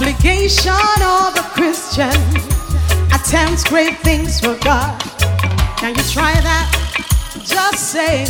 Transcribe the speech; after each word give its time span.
Obligation 0.00 0.72
of 1.02 1.36
a 1.36 1.42
Christian 1.52 2.08
attempts 3.12 3.64
great 3.64 3.98
things 3.98 4.40
for 4.40 4.56
God. 4.60 4.98
Can 5.76 5.94
you 5.94 6.02
try 6.04 6.32
that? 6.40 6.72
Just 7.44 7.92
say, 7.92 8.24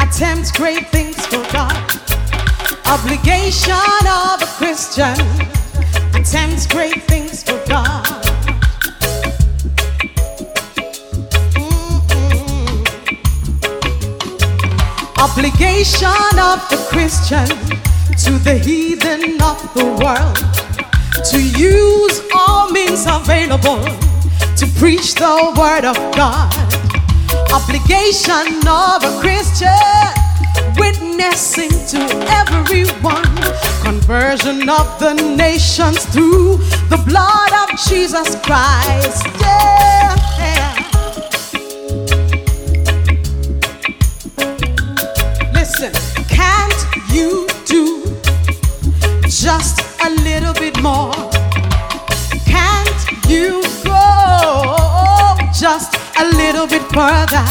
attempts 0.00 0.50
great 0.50 0.88
things 0.88 1.24
for 1.26 1.44
God. 1.52 1.76
Obligation 2.88 3.70
of 4.02 4.42
a 4.42 4.46
Christian 4.58 5.14
attempts 6.12 6.66
great 6.66 7.04
things 7.04 7.44
for 7.44 7.62
God. 7.68 8.04
Mm-hmm. 11.54 12.74
Obligation 15.20 16.38
of 16.40 16.68
the 16.68 16.84
Christian 16.90 17.46
to 18.24 18.32
the 18.38 18.58
heathen 18.58 19.40
of 19.40 19.72
the 19.74 19.84
world 20.02 20.53
to 21.30 21.40
use 21.40 22.20
all 22.36 22.70
means 22.70 23.06
available 23.08 23.82
to 24.56 24.66
preach 24.78 25.14
the 25.14 25.54
word 25.58 25.84
of 25.86 25.96
God. 26.14 26.52
Obligation 27.50 28.60
of 28.68 29.02
a 29.02 29.20
Christian 29.20 29.70
witnessing 30.76 31.70
to 31.88 32.00
everyone. 32.28 33.24
Conversion 33.82 34.68
of 34.68 34.98
the 34.98 35.14
nations 35.36 36.04
through 36.06 36.58
the 36.90 37.02
blood 37.06 37.52
of 37.62 37.78
Jesus 37.88 38.36
Christ. 38.42 39.26
Yeah. 39.40 39.94
Listen, 45.54 45.92
can't 46.28 46.84
you 47.10 47.46
do 47.64 48.04
just 49.26 49.93
a 50.04 50.10
little 50.22 50.52
bit 50.52 50.76
more? 50.82 51.12
Can't 52.44 53.00
you 53.26 53.62
go 53.84 55.34
just 55.58 55.96
a 56.20 56.26
little 56.36 56.66
bit 56.66 56.82
further? 56.92 57.44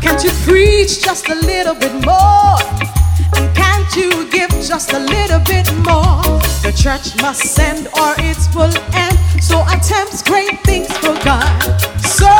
Can't 0.00 0.22
you 0.22 0.30
preach 0.46 1.02
just 1.02 1.28
a 1.28 1.34
little 1.34 1.74
bit 1.74 1.92
more? 2.04 2.58
And 3.34 3.46
can't 3.56 3.96
you 3.96 4.30
give 4.30 4.50
just 4.50 4.92
a 4.92 5.00
little 5.00 5.40
bit 5.40 5.66
more? 5.82 6.22
The 6.62 6.72
church 6.76 7.20
must 7.22 7.42
send 7.42 7.88
or 7.98 8.14
it 8.18 8.38
will 8.54 8.76
end. 8.94 9.18
So 9.42 9.64
attempts 9.66 10.22
great 10.22 10.60
things 10.60 10.92
for 10.98 11.14
God. 11.24 11.58
So 12.02 12.30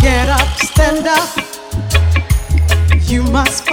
get 0.00 0.28
up, 0.28 0.48
stand 0.58 1.08
up. 1.08 1.28
You 3.10 3.24
must 3.24 3.66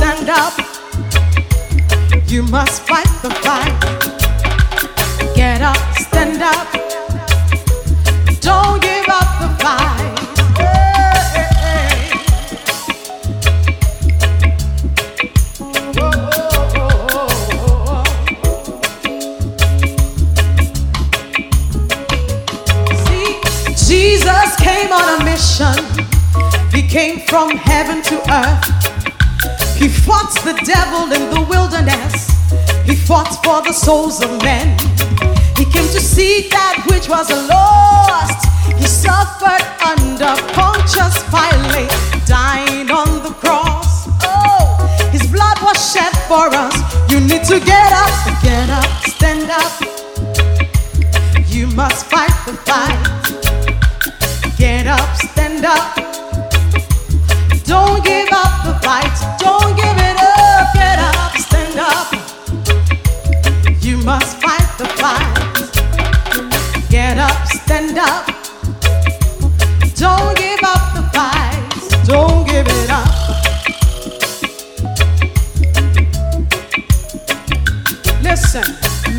stand 0.00 0.30
up. 0.30 0.54
You 2.26 2.42
must 2.44 2.80
fight 2.88 3.12
the 3.22 3.30
fight. 3.44 3.76
Get 5.34 5.60
up, 5.60 5.76
stand 5.98 6.42
up. 6.42 6.68
Don't 8.40 8.80
give 8.80 9.08
up 9.18 9.30
the 9.42 9.50
fight. 9.62 10.16
See, 23.04 23.28
Jesus 23.86 24.56
came 24.56 24.90
on 24.92 25.20
a 25.20 25.24
mission. 25.24 25.76
He 26.72 26.88
came 26.88 27.20
from 27.28 27.50
heaven 27.50 28.02
to 28.04 28.16
earth. 28.32 28.79
He 29.80 29.88
fought 29.88 30.28
the 30.44 30.52
devil 30.62 31.10
in 31.10 31.30
the 31.32 31.40
wilderness. 31.48 32.28
He 32.84 32.94
fought 32.94 33.32
for 33.42 33.62
the 33.62 33.72
souls 33.72 34.22
of 34.22 34.30
men. 34.42 34.76
He 35.56 35.64
came 35.64 35.88
to 35.96 36.00
seek 36.00 36.50
that 36.50 36.84
which 36.84 37.08
was 37.08 37.30
lost. 37.48 38.44
He 38.76 38.84
suffered 38.84 39.64
under 39.80 40.36
Pontius 40.52 41.24
Pilate, 41.32 41.88
dying 42.28 42.90
on 42.90 43.22
the 43.24 43.32
cross. 43.40 44.04
Oh, 44.20 44.76
his 45.12 45.26
blood 45.32 45.56
was 45.62 45.80
shed 45.92 46.12
for 46.28 46.52
us. 46.52 46.76
You 47.10 47.20
need 47.20 47.44
to 47.44 47.58
get 47.58 47.90
up, 48.04 48.12
get 48.42 48.68
up, 48.68 48.84
stand 49.08 49.48
up. 49.48 49.72
You 51.48 51.68
must 51.68 52.04
fight 52.04 52.36
the 52.44 52.52
fight. 52.68 53.00
Get 54.58 54.86
up, 54.86 55.16
stand 55.16 55.64
up. 55.64 56.29
Don't 57.70 58.02
give 58.04 58.28
up 58.32 58.64
the 58.64 58.74
fight. 58.82 59.16
Don't 59.38 59.76
give 59.76 59.96
it 59.96 60.18
up. 60.18 60.74
Get 60.74 60.98
up, 60.98 61.36
stand 61.36 61.78
up. 61.78 62.12
You 63.80 63.96
must 63.98 64.38
fight 64.42 64.66
the 64.76 64.86
fight. 64.98 65.70
Get 66.90 67.18
up, 67.18 67.46
stand 67.46 67.96
up. 67.96 68.26
Don't 69.94 70.36
give 70.36 70.58
up 70.64 70.94
the 70.96 71.02
fight. 71.14 71.62
Don't 72.06 72.44
give 72.44 72.66
it 72.66 72.90
up. 72.90 73.06
Listen, 78.20 78.66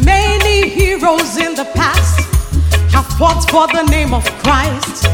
many 0.03 0.67
heroes 0.67 1.38
in 1.38 1.56
the 1.56 1.72
past 1.73 2.19
have 2.91 3.07
fought 3.17 3.50
for 3.50 3.67
the 3.67 3.84
name 3.90 4.13
of 4.13 4.25
Christ. 4.44 5.07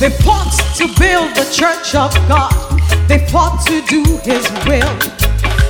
They 0.00 0.10
fought 0.10 0.52
to 0.76 0.88
build 0.98 1.34
the 1.36 1.46
church 1.52 1.94
of 1.94 2.12
God. 2.28 2.52
They 3.08 3.24
fought 3.28 3.64
to 3.66 3.80
do 3.86 4.02
His 4.24 4.44
will. 4.66 4.90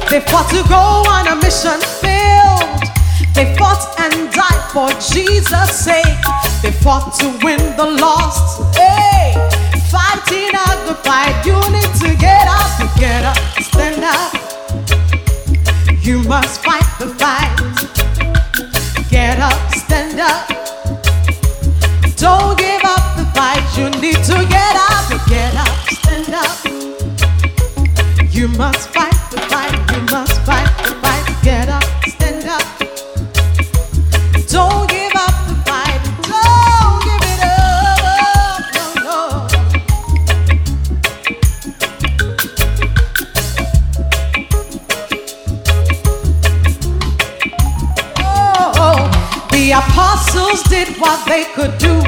They 0.09 0.21
fought 0.21 0.49
to 0.51 0.63
go 0.69 1.05
on 1.11 1.29
a 1.29 1.37
mission 1.37 1.79
field. 2.01 2.65
They 3.35 3.55
fought 3.57 3.85
and 4.01 4.33
died 4.33 4.71
for 4.73 4.89
Jesus' 5.13 5.85
sake. 5.85 6.05
They 6.63 6.73
fought 6.73 7.15
to 7.21 7.27
win 7.45 7.61
the 7.77 7.99
lost. 8.01 8.77
Hey, 8.77 9.35
fighting 9.91 10.55
out 10.55 10.87
the 10.87 10.95
fight. 11.05 11.45
You 11.45 11.61
need 11.71 11.93
to 12.01 12.17
get 12.19 12.49
up, 12.49 12.97
get 12.99 13.25
up, 13.25 13.37
stand 13.63 14.05
up. 14.05 14.33
You 16.03 16.23
must 16.23 16.65
fight. 16.65 16.84
You 28.45 28.51
must 28.59 28.91
fight 28.91 29.17
the 29.31 29.39
fight. 29.49 29.73
You 29.91 30.03
must 30.13 30.43
fight 30.43 30.69
the 30.85 30.95
fight. 31.01 31.25
Get 31.43 31.71
up, 31.71 31.83
stand 32.07 32.45
up. 32.45 32.63
Don't 34.49 34.87
give 34.87 35.15
up 35.17 35.47
the 35.49 35.55
fight. 35.65 36.03
Don't 36.29 37.01
give 37.07 37.25
it 37.33 37.41
up. 37.41 38.61
No, 38.75 38.85
no. 39.03 39.19
Oh, 48.77 49.09
the 49.53 49.65
apostles 49.73 50.63
did 50.65 50.89
what 51.01 51.25
they 51.27 51.45
could 51.55 51.79
do. 51.79 52.03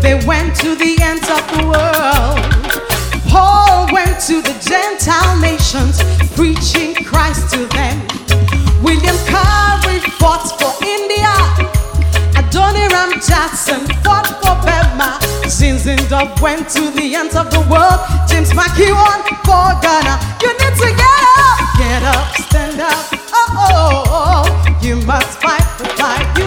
They 0.00 0.14
went 0.26 0.56
to 0.62 0.74
the 0.74 0.96
ends 1.02 1.28
of 1.28 1.46
the 1.52 1.62
world. 1.68 2.57
Paul 3.28 3.92
went 3.92 4.20
to 4.26 4.40
the 4.40 4.56
Gentile 4.64 5.38
nations, 5.40 6.00
preaching 6.34 6.94
Christ 7.04 7.52
to 7.54 7.66
them. 7.76 7.96
William 8.82 9.16
Carey 9.28 10.00
fought 10.18 10.48
for 10.58 10.72
India. 10.84 11.32
Adoniram 12.40 13.12
Judson 13.20 13.84
fought 14.02 14.28
for 14.40 14.56
Burma. 14.64 15.18
Zinzendorf 15.44 16.40
went 16.40 16.68
to 16.70 16.90
the 16.90 17.14
ends 17.14 17.36
of 17.36 17.50
the 17.50 17.60
world. 17.70 18.00
James 18.28 18.54
Mackey 18.54 18.92
won 18.92 19.20
for 19.44 19.68
Ghana. 19.84 20.14
You 20.42 20.52
need 20.60 20.74
to 20.80 20.88
get 20.96 21.22
up, 21.36 21.58
get 21.76 22.02
up, 22.02 22.34
stand 22.48 22.80
up. 22.80 23.04
Oh, 23.32 23.56
oh, 23.56 24.04
oh. 24.08 24.78
you 24.82 24.96
must 25.06 25.40
fight 25.40 25.66
the 25.78 25.84
fight. 25.96 26.37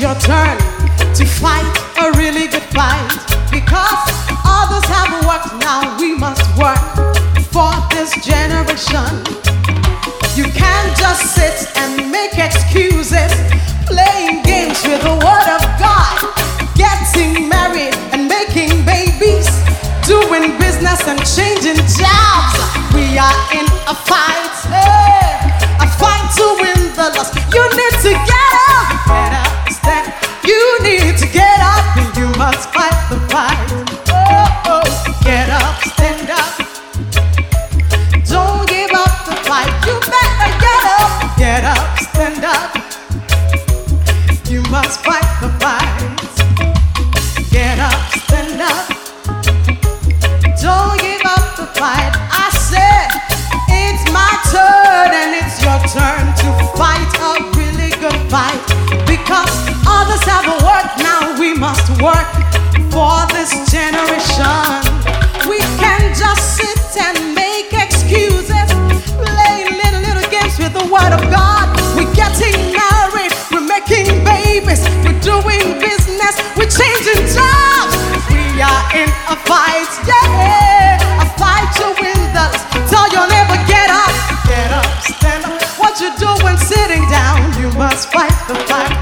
Your 0.00 0.14
turn 0.14 0.56
to 1.12 1.26
fight 1.26 1.68
a 2.00 2.10
really 2.16 2.48
good 2.48 2.64
fight 2.72 3.12
because 3.52 4.00
others 4.48 4.86
have 4.88 5.12
worked. 5.28 5.52
Now 5.60 5.92
we 6.00 6.16
must 6.16 6.40
work 6.56 6.80
for 7.52 7.68
this 7.92 8.08
generation. 8.24 9.12
You 10.40 10.48
can't 10.56 10.96
just 10.96 11.36
sit 11.36 11.68
and 11.76 12.10
make 12.10 12.32
excuses, 12.38 13.28
playing 13.84 14.40
games 14.40 14.80
with 14.88 15.04
the 15.04 15.20
word 15.20 15.48
of 15.52 15.62
God, 15.76 16.16
getting 16.80 17.46
married 17.50 17.92
and 18.16 18.24
making 18.24 18.72
babies, 18.88 19.52
doing 20.08 20.56
business 20.56 21.04
and 21.04 21.20
changing 21.28 21.76
jobs. 22.00 22.56
We 22.96 23.20
are 23.20 23.36
in 23.52 23.68
a 23.84 23.94
fight, 24.08 24.56
hey, 24.72 25.44
a 25.76 25.86
fight 26.00 26.24
to 26.40 26.46
win 26.56 26.88
the 26.96 27.12
loss. 27.20 27.36
You 27.52 27.68
need 27.76 27.94
to 28.08 28.12
get 28.24 28.39
get 28.39 28.39
fight. 51.80 52.12
I 52.28 52.52
said 52.68 53.08
it's 53.72 54.04
my 54.12 54.28
turn 54.52 55.08
and 55.16 55.32
it's 55.32 55.56
your 55.64 55.80
turn 55.88 56.28
to 56.44 56.48
fight 56.76 57.08
a 57.24 57.32
really 57.56 57.88
good 57.96 58.20
fight 58.28 58.60
because 59.08 59.48
others 59.88 60.20
have 60.28 60.44
worked. 60.60 61.00
Now 61.00 61.40
we 61.40 61.56
must 61.56 61.88
work 62.04 62.28
for 62.92 63.16
this 63.32 63.56
generation. 63.72 64.68
We 65.48 65.60
can 65.80 66.12
just 66.12 66.60
sit 66.60 67.00
and 67.00 67.29
Must 88.00 88.12
fight 88.14 88.48
the 88.48 88.54
fight. 88.54 88.99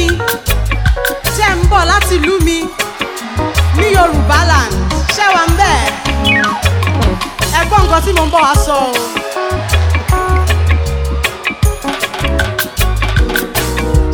Mi 0.00 0.18
tẹ́ 1.36 1.50
ń 1.56 1.58
bọ̀ 1.70 1.82
láti 1.90 2.14
ìlú 2.18 2.34
mi 2.46 2.56
ní 3.78 3.86
yorùbá 3.96 4.38
land. 4.50 4.72
Ṣé 5.16 5.24
wà 5.34 5.42
ń 5.48 5.52
bẹ̀? 5.60 5.78
Ẹ 7.58 7.60
gbọ́ 7.68 7.78
nǹkan 7.82 8.00
tí 8.04 8.10
mo 8.16 8.24
ń 8.26 8.30
bọ̀ 8.32 8.40
wá 8.46 8.52
sọ. 8.66 8.76
O. 8.86 8.92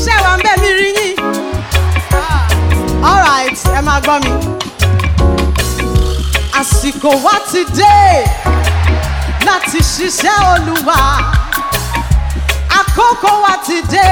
ṣé 0.05 0.15
wà 0.25 0.33
ń 0.37 0.41
bẹ̀ 0.45 0.57
mi 0.63 0.71
rí 0.79 0.89
yín? 0.99 1.15
Alright 3.11 3.59
ẹ 3.79 3.81
máa 3.87 4.01
gbọ́ 4.05 4.17
mi. 4.25 4.33
àsìkò 6.61 7.11
wa 7.25 7.35
ti 7.51 7.61
dé 7.79 7.97
láti 9.47 9.79
ṣiṣẹ́ 9.93 10.35
olúwa. 10.53 11.01
Àkókò 12.79 13.31
wa 13.45 13.55
ti 13.67 13.77
dé 13.93 14.09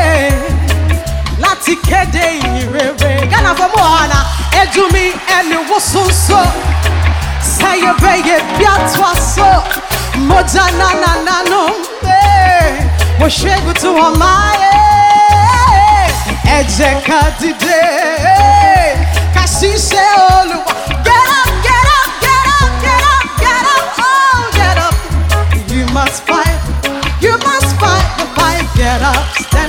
láti 1.55 1.77
kéde 1.77 2.31
ìyìn 2.31 2.73
rere. 2.73 3.27
Ghana 3.31 3.55
honor, 3.81 4.25
ẹjú 4.63 4.83
mi 4.93 5.13
ẹni 5.39 5.57
wo 5.69 5.79
soso. 5.93 6.41
Sẹ́yẹ̀bẹ̀yẹ̀ 7.59 8.41
bí 8.59 8.65
àtúwà 8.75 9.11
so. 9.35 9.51
Mo 10.29 10.39
já 10.53 10.65
nánánánú. 10.79 11.63
Mo 13.19 13.27
ṣẹ́gun 13.39 13.75
tí 13.81 13.89
wọ́n 13.97 14.15
máa 14.23 14.51
yẹ. 14.63 14.73
Ẹ 16.57 16.59
ká 17.07 17.21
dìde. 17.41 17.81
Olùwà. 20.39 20.73
Get 21.07 21.27
up, 21.39 21.51
get 21.67 21.87
up, 21.99 22.11
get 22.25 22.47
up, 22.59 22.71
get 22.85 23.03
up, 23.15 23.25
get 23.43 23.65
up, 23.75 23.87
oh 23.99 24.41
get 24.59 24.79
up. 24.87 24.95
You 25.75 25.85
must 25.97 26.19
fight, 26.29 26.59
you 27.25 27.35
must 27.47 27.71
fight 27.81 28.07
the 28.19 28.27
fight. 28.37 28.65
Get 28.77 29.01
up, 29.13 29.23
stand 29.47 29.64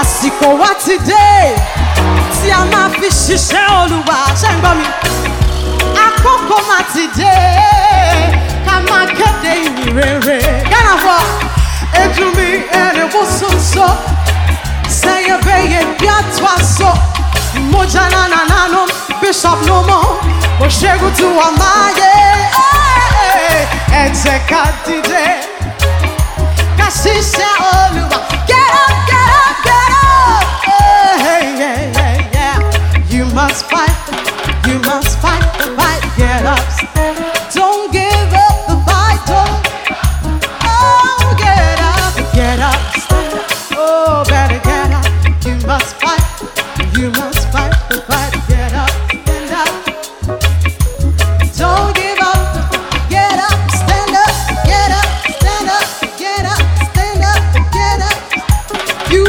Àsìkò 0.00 0.48
wa 0.60 0.70
ti 0.84 0.94
dé 1.08 1.54
tí 2.40 2.50
a 2.50 2.60
máa 2.72 2.88
fi 2.98 3.08
ṣiṣẹ́ 3.24 3.64
olùwà. 3.82 4.16
Ṣé 4.40 4.48
ń 4.54 4.56
gbọ́ 4.62 4.72
mi? 4.78 4.86
Àkókò 6.06 6.56
máa 6.68 6.82
ti 6.92 7.04
dé 7.18 7.34
ká 8.66 8.74
máa 8.88 9.06
kéde 9.18 9.52
ìyìn 9.64 9.96
rere. 9.96 10.38
Ghana 10.70 10.94
fọ 11.04 11.16
edu 12.02 12.24
mi 12.36 12.48
ẹni 12.82 13.04
wò 13.12 13.20
soso 13.38 13.86
bí 15.98 16.06
àtúwà 16.18 16.52
so. 16.76 16.90
Mojà 17.72 18.04
nánà 18.14 18.40
nánú 18.52 18.80
bishop 19.20 19.58
no 19.66 19.82
more. 19.88 20.14
Mo 20.58 20.66
ṣẹ́gun 20.78 21.10
tí 21.16 21.24
wọ́n 21.36 21.52
máa 21.60 21.86
yẹ. 22.00 22.14
Ẹ 24.00 24.02
jẹ́ 24.22 24.38
ká 24.50 24.62
dìde 24.86 25.24
ká 26.78 26.86
ṣiṣẹ́ 27.00 27.50
olùwà. 27.72 28.18
Get 28.48 28.70
up, 28.82 28.92
must 33.38 33.70
fight, 33.70 33.94
you 34.66 34.80
must 34.80 35.16
fight 35.20 35.46
the 35.58 35.66
fight, 35.78 36.02
get 36.16 36.44
up. 36.44 36.58
Don't 37.54 37.92
give 37.92 38.32
up 38.34 38.66
the 38.66 38.76
fight, 38.84 39.20
don't. 39.30 39.62
Oh, 40.64 41.36
get 41.38 41.78
up, 41.78 42.14
get 42.34 42.58
up. 42.58 42.80
Oh, 43.78 44.24
better 44.28 44.58
get 44.58 44.90
up. 44.90 45.06
You 45.46 45.54
must 45.68 45.94
fight, 46.02 46.24
you 46.98 47.10
must 47.12 47.48
fight 47.52 47.74
the 47.88 48.00
fight, 48.08 48.34
get 48.48 48.74
up, 48.74 48.90
stand 49.22 49.52
up. 49.62 49.70
Don't 51.60 51.94
give 51.94 52.18
up, 52.18 52.72
get 53.08 53.38
up, 53.38 53.58
stand 53.70 54.16
up, 54.24 54.34
get 54.66 54.90
up, 55.00 55.10
stand 55.38 55.68
up, 55.78 55.86
get 56.18 56.44
up, 56.54 56.62
stand 56.90 57.22
up, 57.22 57.42
get 57.76 58.00
up. 58.10 58.18
You 59.12 59.22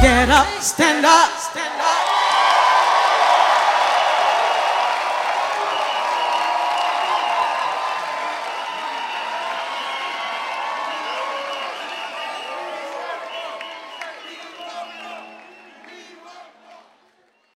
Get 0.00 0.30
up, 0.30 0.46
stand 0.62 1.04
up. 1.04 1.49